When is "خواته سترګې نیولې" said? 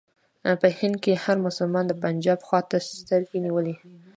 2.47-3.75